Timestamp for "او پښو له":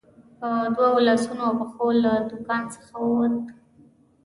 1.45-2.11